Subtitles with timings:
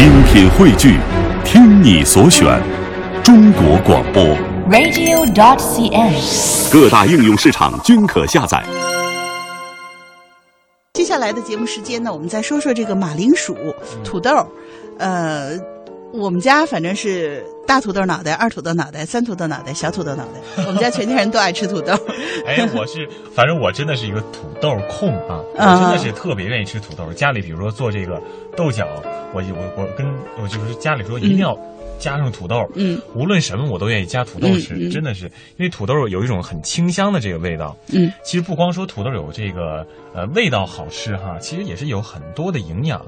[0.00, 0.98] 精品汇聚，
[1.44, 2.58] 听你所选，
[3.22, 4.24] 中国广播。
[4.70, 6.72] radio.dot.cn，。
[6.72, 8.64] 各大应用市场均可下载。
[10.94, 13.54] 接下来的节目时间呢，我们再说说这个马铃薯、
[14.02, 14.30] 土豆。
[14.98, 15.50] 呃，
[16.12, 20.40] 我们家反正是大土豆脑袋、二土豆脑袋、三土豆脑袋、小土豆脑袋。
[20.66, 21.92] 我们家全家人都爱吃土豆。
[22.46, 25.40] 哎，我是，反正我真的是一个土豆控啊！
[25.54, 27.12] 我啊真的是特别愿意吃土豆。
[27.12, 28.20] 家里比如说做这个
[28.56, 28.86] 豆角，
[29.32, 30.06] 我我我跟
[30.42, 31.56] 我就是家里说一定要
[32.00, 37.76] 加上土豆，嗯，无论什么我都愿意加土豆吃，嗯嗯真的是因为土豆有一种很清香的这个味道。
[37.92, 43.00] 嗯，其实不光说土豆有这个呃味道好吃哈，其实也是有很多的营养。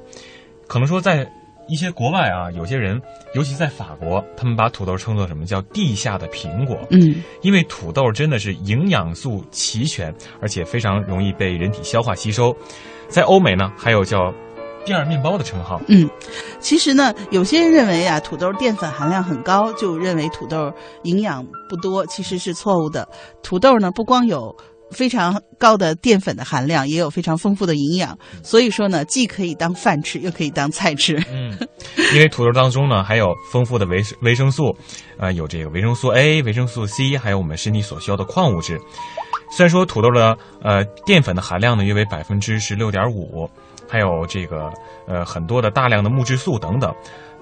[0.69, 1.29] 可能说在
[1.69, 3.01] 一些国外啊，有些人，
[3.34, 6.77] 尤其在法国，他们把土豆称作什么叫地下的苹果。
[6.91, 12.55] 嗯因为土豆真的是营养素齐全，而且非常容易被人体消化吸收。
[13.09, 14.33] 在欧美呢，还有叫
[14.84, 15.80] “第二面包”的称号。
[15.89, 16.09] 嗯，
[16.59, 20.72] 其实呢，有些人认为啊，土豆淀粉含量很高，就认为土豆
[21.03, 23.06] 营养不多，其实是错误的。
[23.42, 24.56] 土豆呢，不光有
[24.93, 28.17] 非常高的淀粉的含量，也有非常丰富的营养。
[28.43, 31.17] 所以说呢，既可以当饭吃，又可以当菜吃。
[31.33, 31.57] 嗯，
[32.15, 34.77] 因为土豆当中呢，还有丰富的维维生素，
[35.19, 38.79] 呃，有这个维生素 A、维生素 C，还有我们身体所需要的矿物质。
[39.51, 43.49] 虽然说土豆的呃淀粉的含量呢约为百分之十六点五，
[43.89, 44.71] 还有这个
[45.06, 46.93] 呃很多的大量的木质素等等。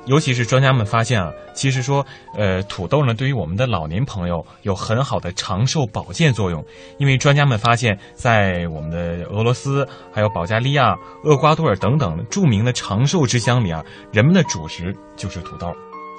[0.07, 2.05] 尤其是专家们发现啊，其实说，
[2.37, 6.65] 呃，土豆呢，对于我们的老年朋友有很好的长寿保健作用。
[6.99, 15.69] 因为专家们发现，在我们的俄罗斯、还有保加利亚、厄瓜多尔等等著名的长寿之乡里啊，人们的主食就是土豆。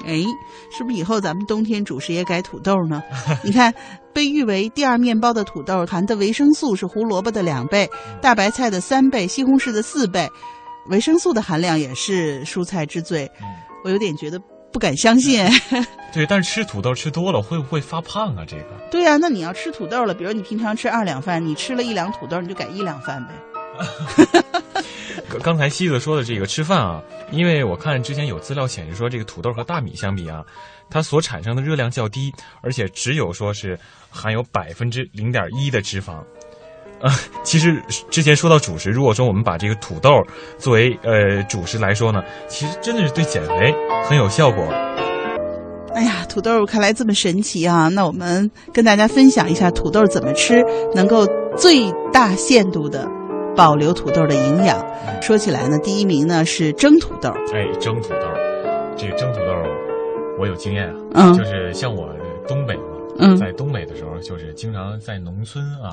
[0.05, 0.23] 哎，
[0.71, 3.03] 是不是以后咱们冬天主食也改土豆呢？
[3.43, 3.73] 你看，
[4.13, 7.89] 被誉为第二面包的土豆含的维生素是胡萝卜的两倍，
[8.21, 10.27] 大白菜的三倍，西红柿的四倍，
[10.89, 13.25] 维生素的含量也是蔬菜之最。
[13.41, 13.47] 嗯
[13.83, 14.39] 我有点觉得
[14.71, 15.45] 不敢相信。
[16.13, 18.43] 对，但是吃土豆吃多了会不会发胖啊？
[18.47, 23.33] 这个对呀、那你要吃土豆了，比如你平常吃二两饭，你吃了一两土豆，你就改一两饭呗。
[25.29, 27.01] 刚刚才西子说的这个吃饭啊，
[27.31, 30.43] 因为我看之前有资料显示说，这个土豆和大米相比啊，
[30.89, 33.79] 它所产生的热量较低，而且只有说是
[34.09, 36.21] 含有百分之零点一的脂肪。
[37.01, 37.11] 呃，
[37.43, 40.09] 其实之前说到主食，如果说我们把这个土豆
[40.57, 43.73] 作为呃主食来说呢，其实真的是对减肥
[44.07, 44.63] 很有效果。
[45.93, 47.89] 哎呀，土豆看来这么神奇啊！
[47.89, 50.63] 那我们跟大家分享一下土豆怎么吃，
[50.95, 53.05] 能够最大限度的
[53.57, 54.81] 保留土豆的营养。
[55.21, 58.27] 说起来呢，第一名呢是蒸土豆，哎，蒸土豆，
[58.95, 59.47] 这个蒸土豆
[60.39, 62.07] 我有经验啊，嗯就是像我
[62.47, 62.83] 东北嘛，
[63.19, 65.91] 嗯在东北的时候，就是经常在农村啊，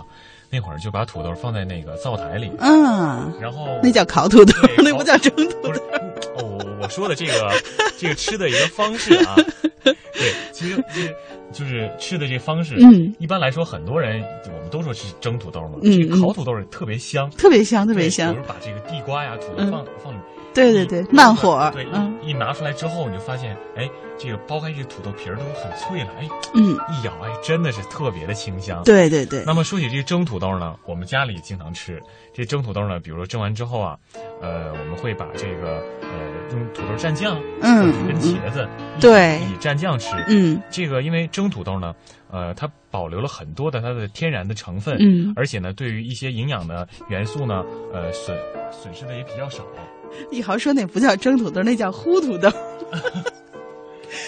[0.50, 5.80] 那会儿就把土豆放在那个灶台里，嗯，然后那叫烤土豆， 那不叫蒸土豆。
[6.38, 7.52] 哦，我我说的这个
[7.98, 9.34] 这个吃的一个方式啊，
[9.84, 11.12] 对，其实这
[11.52, 17.28] 就是吃的这方式，嗯，一般来说很多人我们都说是蒸土豆嘛，嗯这个烤土豆特别香。
[17.30, 18.40] 特别香，特别香比。
[18.40, 20.18] 如把这个地瓜呀、土豆嗯放、放里，
[20.58, 23.88] 对对对，慢火对，，嗯一一拿出来之后，你就发现，哎，
[24.18, 28.82] 这个剥开这个土豆皮儿都很脆了，哎，嗯，一咬，哎，真的是特别的清香。。
[28.84, 32.02] 对对对，那么说起这个蒸土豆呢，我们家里经常吃。
[32.34, 33.96] 这蒸土豆呢，比如说蒸完之后啊，
[34.42, 36.08] 呃，我们会把这个呃
[36.52, 40.10] 用土豆蘸酱，嗯跟茄子一起对一起蘸酱吃。
[40.28, 41.94] 嗯这个因为蒸土豆呢，
[42.30, 48.36] 呃，它保留了很多的它的天然的成分，嗯，而且呢，对于一些营养的元素呢，呃，损
[48.70, 49.64] 损失的也比较少。
[50.30, 52.48] 一豪说那不叫蒸土豆，那叫烀 土豆。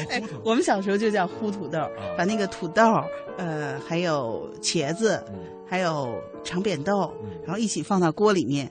[0.08, 1.78] 哎我们小时候就叫烀土豆，
[2.16, 3.02] 把那个土豆，
[3.36, 8.70] 呃，还有茄子，嗯还有长扁豆嗯，然后一起放到锅里面。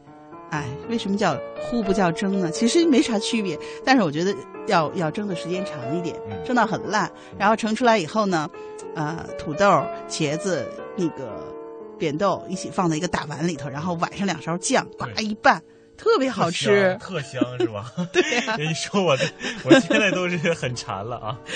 [0.50, 1.36] 哎，为什么叫
[1.72, 2.50] 烀不叫蒸呢？
[2.52, 4.34] 其实没啥区别，但是我觉得
[4.68, 8.50] 要要蒸的时间长一点，嗯蒸到很烂，然后盛出来以后呢，
[8.96, 10.68] 呃，土豆、茄子、
[10.98, 11.54] 那个
[12.00, 15.62] 扁豆一起放在一个大碗里头，然后崴上两勺酱，呱一拌，
[16.00, 16.98] 特别好吃。
[17.00, 17.92] 特香是吧？
[18.14, 19.26] 对呀、人一说我这，
[19.66, 21.38] 我现在都是很馋了啊。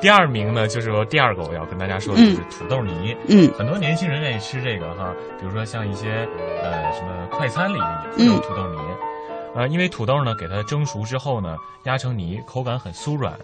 [0.00, 3.16] 第二名呢，就是说第二个我要跟大家说的就是土豆泥。
[3.28, 6.28] 嗯很多年轻人愿意吃这个哈，比如说像一些
[6.60, 7.78] 呃什么快餐里
[8.18, 8.78] 也有嗯土豆泥，
[9.54, 13.38] 呃，因为土豆呢给它蒸熟之后呢，压成泥，口感很酥软，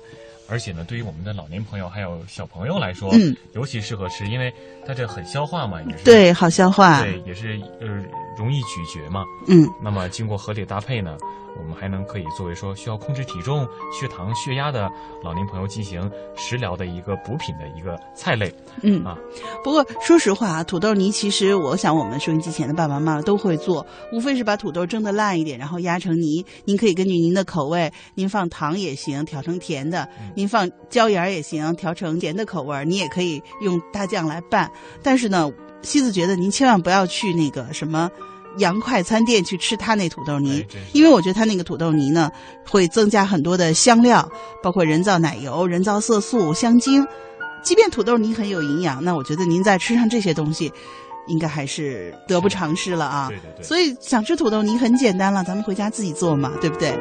[0.49, 4.53] 而且呢，对于我们的老年朋友还有小朋友来说，嗯尤其适合吃，因为
[4.87, 7.03] 它这很消化嘛，也是对，好消化。
[7.03, 8.03] 对，也是呃
[8.39, 9.25] 容易咀嚼嘛。
[9.49, 11.17] 嗯，那么经过合理搭配呢，
[11.59, 14.89] 我们还能可以作为说需要控制体重、血糖、血压的
[15.23, 18.53] 老年朋友进行食疗的一个补品的一个菜类。
[18.83, 19.19] 嗯啊，
[19.65, 26.45] 不过说实话啊，土豆泥其实我想我们收音机前的爸爸妈妈都会做，无非是把土豆蒸的烂一点，然后压成泥。
[26.65, 30.07] 您可以根据您的口味，您放糖也行，调成甜的；
[30.37, 32.85] 您放椒盐也行，调成甜的口味儿。
[32.85, 34.71] 你也可以用大酱来拌。
[35.03, 35.51] 但是呢，
[35.83, 38.11] 西子觉得您千万不要去那个什么。
[38.57, 42.29] 洋快餐店去吃他那土豆泥哎，因为我觉得他那个土豆泥呢，
[42.67, 44.29] 会增加很多的香料，
[44.63, 47.07] 包括人造奶油、人造色素、香精。
[47.63, 50.73] 即便土豆泥很有营养，那我觉得您再吃上这些东西，
[51.29, 53.29] 应该还是得不偿失了啊。
[53.29, 56.99] 对对对所以想吃土豆泥很简单了，咱们回家自己做嘛，对不对？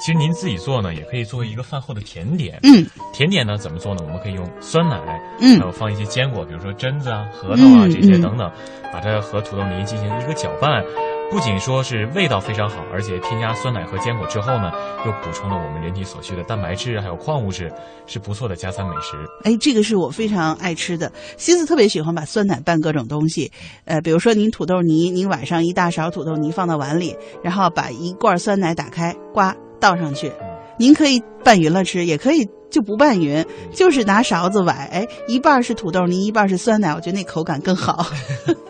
[0.00, 2.58] 其实您自己做呢，也可以作为一个饭后的甜点。
[2.62, 4.00] 嗯甜点呢怎么做呢？
[4.02, 4.98] 我们可以用酸奶，
[5.40, 8.50] 嗯还有放一些坚果，比如说榛子啊、核桃啊嗯这些嗯等等，
[8.92, 10.82] 把它和土豆泥进行一个搅拌。
[11.30, 14.72] 不仅说是味道非常好，而且添加酸奶和坚果之后呢，
[15.06, 17.70] 又补充了我们人体所需的蛋白质还有矿物质，
[18.06, 19.16] 是不错的加餐美食。
[19.44, 21.12] 哎，这个是我非常爱吃的。
[21.36, 23.52] 西子特别喜欢把酸奶拌各种东西，
[23.84, 30.30] 呃，比如说您土豆泥，您晚上一大勺土豆泥放到碗里，然后把一罐酸奶打开，呱倒上去。
[30.78, 33.44] 您可以拌匀了吃，也可以就不拌匀，
[33.74, 38.06] 就是拿勺子崴，哎，一半是土豆泥，一半是酸奶，我觉得那口感更好。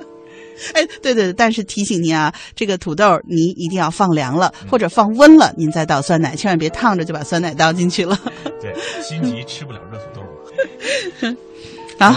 [0.74, 8.18] 哎，对对对，但是提醒您啊，这个土豆泥一定要放凉了，或者放温了，您再倒酸奶，千万别烫着就把酸奶倒进去了。
[8.60, 11.36] 对，心急吃不了热土豆嘛。
[11.98, 12.16] 啊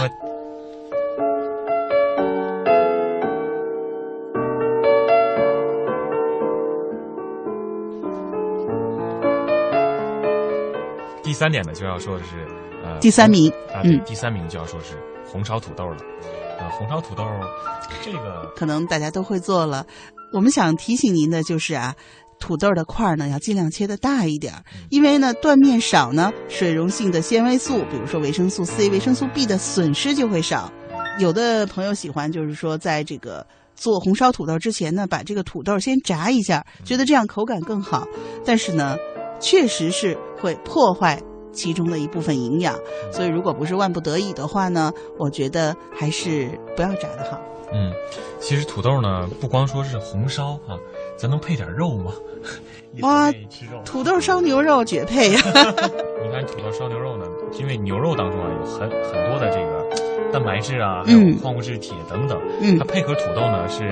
[11.34, 12.46] 三点呢，就要说的是，
[12.82, 14.94] 呃，第三名啊，对，嗯第三名就要说是
[15.26, 15.96] 红烧土豆了。
[16.58, 17.24] 呃，红烧土豆
[18.02, 19.84] 这个可能大家都会做了。
[20.32, 21.94] 我们想提醒您的就是啊，
[22.38, 30.72] 土豆的块儿呢要尽量切的大一点儿，因为呢断面少呢，水溶性的纤维素，比如说维生素 C、维生素 B 的损失就会少。
[31.18, 33.46] 有的朋友喜欢就是说，在这个
[33.76, 38.04] 做红烧土豆之前呢，把这个土豆先炸一下，觉得这样口感更好。
[38.44, 38.96] 但是呢，
[39.40, 41.18] 确实是会破坏。
[41.52, 42.74] 其中的一部分营养，
[43.12, 47.38] 所以如果不是万不得已的话呢，我觉得还是不要炸的好。
[47.72, 47.92] 嗯，
[48.40, 50.74] 其实土豆呢，不光说是红烧啊，
[51.16, 52.12] 咱能配点肉吗？
[53.02, 53.32] 哇。
[53.84, 55.40] 土豆烧牛肉绝配呀、
[56.24, 57.24] 你看土豆烧牛肉呢，
[57.56, 63.84] 因为牛肉当中啊有很很多的这个蛋白质啊，还有嗯矿物质、铁等等，嗯它配合土豆呢是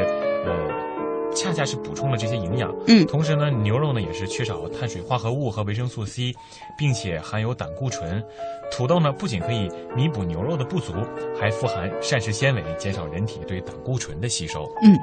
[0.44, 0.91] 呃。
[1.34, 6.34] 恰恰是补充了这些营养，嗯同时呢，牛肉呢也是缺少碳水化合物和维生素 C，
[6.76, 8.22] 并且含有胆固醇。
[8.70, 10.92] 土豆呢不仅可以弥补牛肉的不足，
[11.38, 14.66] 还富含膳食纤维，减少人体对胆固醇的吸收。
[14.82, 14.96] 嗯，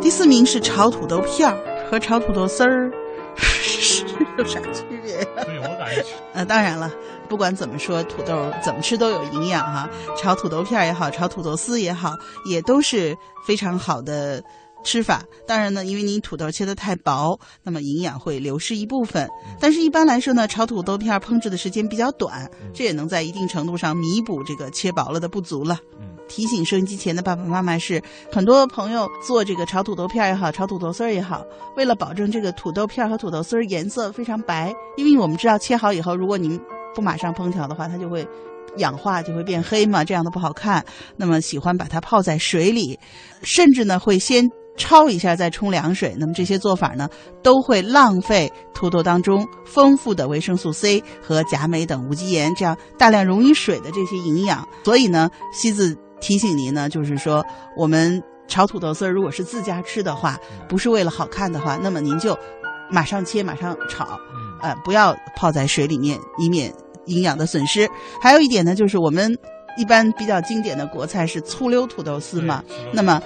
[0.00, 1.56] 第四名是炒土豆片儿，
[1.90, 2.90] 和炒土豆丝儿
[4.38, 5.26] 有啥区别呀？
[5.44, 6.90] 对我感觉呃，当然了，
[7.28, 9.88] 不管怎么说，土豆怎么吃都有营养哈。
[10.16, 12.14] 炒土豆片儿也好，炒土豆丝也好，
[12.46, 13.16] 也都是
[13.46, 14.42] 非常好的
[14.82, 15.22] 吃法。
[15.46, 19.28] 当然呢，因为你土豆切得太薄，那么营养会流失一部分。
[19.60, 25.78] 但是一般来说呢，炒土豆片烹制的时间比较短，这也能在一定程度上弥补这个切薄了的不足了。
[26.00, 31.42] 嗯提醒收音机前的爸爸妈妈是，很多朋友做这个炒土豆片儿也好，炒土豆丝儿也好，
[31.74, 36.60] 为了保证这个土豆片儿和土豆丝儿颜色非常白，因为我们知道切好以后，如果您
[36.98, 38.26] 不马上烹调的话，它就会
[38.78, 40.84] 氧化，就会变黑嘛，这样的不好看。
[41.16, 42.98] 那么喜欢把它泡在水里，
[43.42, 44.44] 甚至呢会先
[44.76, 46.16] 焯一下再冲凉水。
[46.18, 47.08] 那么这些做法呢，
[47.40, 54.66] 都会浪费土豆当中丰富的维生素 C 和钾镁等无机盐，这样大量溶于水的这些营养。
[54.82, 60.36] 所以呢，西子提醒您呢，就是说我们炒土豆丝儿，如果是自家吃的话，
[60.68, 62.36] 不是为了好看的话，那么您就
[62.90, 64.18] 马上切，马上炒。
[64.34, 66.74] 嗯呃，不要泡在水里面，以免
[67.08, 67.88] 营养的损失。
[68.22, 69.36] 还有一点呢，就是我们
[69.76, 72.62] 一般比较经典的国菜是醋溜土豆丝嘛。
[72.92, 73.20] 那么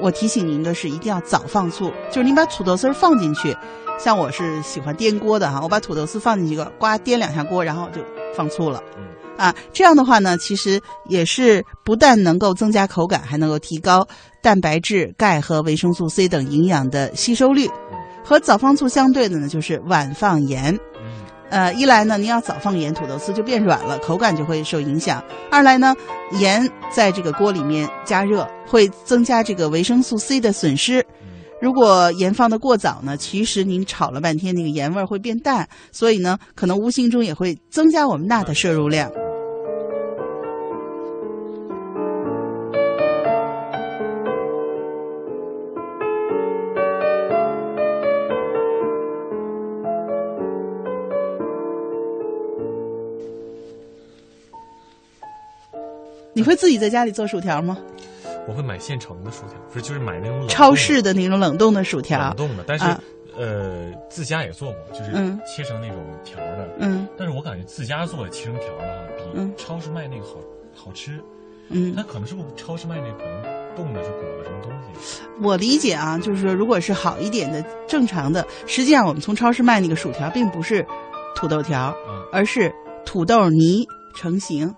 [0.00, 3.56] 我提醒您的是，一定要早放醋，就是您把土豆丝儿放进去。
[3.98, 8.00] 像我是喜欢颠锅的哈，我把土豆丝放进去个，呱颠两下锅，然后就
[8.34, 8.82] 放醋了。
[8.96, 9.04] 嗯
[9.38, 14.06] 啊，这样的话呢，其实也是不但能够增加口感，还能够提高
[14.42, 17.68] 蛋白质、钙和维生素 C 等营养的吸收率。
[18.24, 20.78] 和早放醋相对的呢，就是晚放盐。
[21.52, 25.94] 呃，一来呢，您要早放盐，土豆丝就变软了，口感就会受影响；二来呢，
[26.38, 31.04] 盐在这个锅里面加热，会增加这个维生素 C 的损失。
[31.60, 39.12] 如果盐放的过早呢，其实您炒了半天，那个盐味儿会变淡，所以呢，可能无形中也会增加我们钠的摄入量。
[56.42, 57.78] 你会自己在家里做薯条吗？
[58.48, 63.00] 我会买现成的薯条，不是就是买那种冷超市的那种冷冻的薯条冷，冻的，但是、啊
[63.38, 66.68] 呃自家也做过，就是嗯切成那种条的。
[66.80, 70.34] 嗯但是我感觉自家做的切成条的哈，比嗯超市卖那个好
[70.74, 71.22] 好吃。
[71.68, 73.42] 嗯那，可能是不是超市卖那个可能
[73.76, 75.22] 冻的是裹了什么东西？
[75.40, 80.84] 我理解啊，就是说，如果是好一点的、正常的，实际上我们从超市卖那个薯条，并不是
[81.36, 81.94] 土豆条，啊
[82.32, 82.74] 而是
[83.06, 84.74] 土豆泥成型。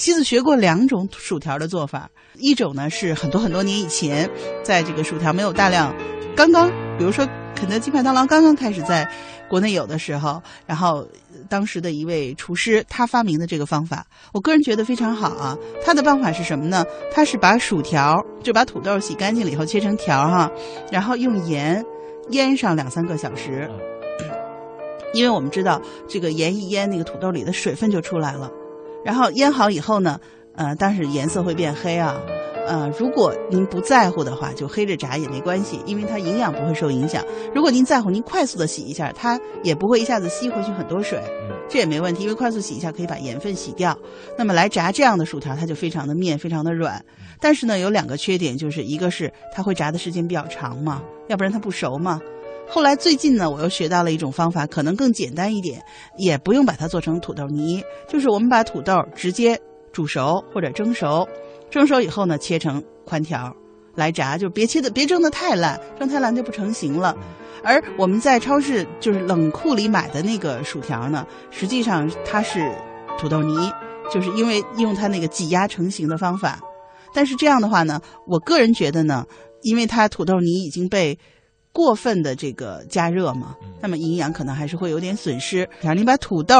[0.00, 4.30] 啊西子学过两种薯条的做法，一种呢是很多很多年以前，
[4.64, 5.94] 在这个薯条没有大量，
[6.34, 9.06] 刚刚，比如说肯德基、麦当劳刚刚开始在
[9.46, 15.54] 国内有的时候，然后呃当时的一位厨师他发明的这个方法，我个人觉得非常好啊。
[15.84, 16.82] 他的办法是什么呢？
[17.12, 20.50] 他是把薯条就把土豆洗干净了以后切成条哈，
[20.90, 21.84] 然后用盐
[22.30, 23.70] 腌上两三个小时，
[25.12, 25.78] 因为我们知道
[26.08, 28.50] 这个盐一腌，那个土豆里的水分就出来了。
[29.04, 30.20] 然后腌好以后呢，
[30.54, 32.16] 呃，但是颜色会变黑啊。
[32.66, 37.24] 呃，如果您不在乎的话，就黑着炸也没关系，因为它营养不会受影响。
[37.52, 43.98] 如果您在乎，您快速的洗一下，它也不会一下子吸回去很多水，嗯这也没问题，因为快速洗一下可以把盐分洗掉。
[44.38, 47.04] 那么来炸这样的薯条，它就非常的面，非常的软。
[47.40, 52.20] 但是呢，有两个缺点，就是一个是它会炸的时间比较长嘛，要不然它不熟嘛。
[52.72, 55.82] 后来最近呢，我又学到了一种方法，可能更简单一点，
[56.16, 59.60] 也不用把它做成土豆泥，就是我们把土豆直接
[59.92, 61.28] 煮熟或者蒸熟，
[61.68, 63.52] 蒸熟以后呢，切成宽条
[63.96, 67.16] 来炸，就别切的别蒸的太烂，蒸太烂就不成形了。
[67.64, 72.72] 而我们在超市就是冷库里买的那个薯条呢，实际上它是
[73.18, 73.70] 土豆泥，
[74.12, 76.60] 就是因为用它那个挤压成型的方法。
[77.12, 79.26] 但是这样的话呢，我个人觉得呢，
[79.62, 81.18] 因为它土豆泥已经被
[81.72, 85.58] 过分的这个加热嘛，那么营养可能还是会有点损失。
[85.80, 86.56] 然后您把土豆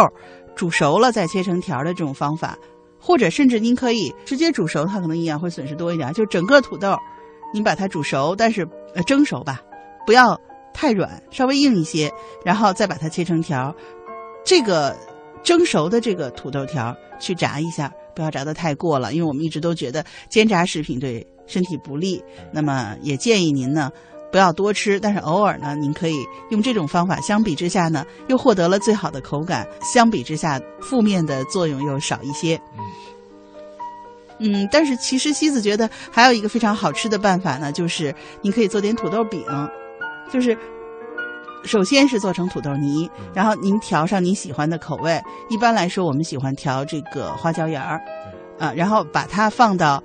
[0.55, 2.57] 煮熟了再切成条的这种方法，
[2.99, 6.13] 或者甚至您可以直接煮熟，它可能营养会损失多一点。
[6.13, 6.97] 就整个土豆，
[7.53, 9.61] 您把它煮熟，但是呃蒸熟吧，
[10.07, 10.41] 不要
[10.73, 12.11] 太软，稍微硬一些，
[12.45, 13.75] 然后再把它切成条。
[14.45, 14.97] 这个
[15.43, 22.23] 蒸熟的这个土豆条去炸一下，不要炸得太过了，因为我们一直都觉得煎炸食品对身体不利。
[22.53, 23.91] 那么也建议您呢。
[24.31, 26.15] 不要多吃，但是偶尔呢，您可以
[26.51, 27.21] 用这种方法。
[27.21, 29.67] 相比之下呢，又获得了最好的口感。
[29.83, 32.61] 相比之下，负面的作用又少一些。
[34.39, 39.45] 嗯，但是其实西子觉得还有一个非常好吃的办法呢，就是您可以做点土豆饼，
[40.33, 40.57] 就是
[41.65, 45.21] 首先是做成土豆泥，然后您调上您喜欢的口味。
[45.49, 48.01] 一般来说，我们喜欢调这个花椒盐儿，
[48.59, 50.03] 啊，然后把它放到。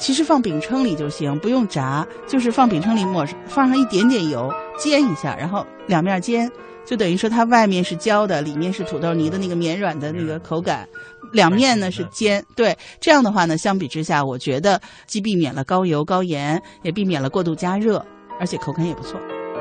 [0.00, 6.50] 其实放饼铛里就行，不用炸，就是放饼铛里抹放上一点点油，煎一下，然后两面煎，
[6.86, 10.88] 就等于说它外面是焦的，里面是土豆泥的那个绵软的那个口感，
[11.32, 12.42] 两面呢是煎。
[12.56, 18.04] 对，这样的话呢，相比之下，我觉得既避免了高油高盐，也避免了过度加热，
[18.40, 19.20] 而且口感也不错。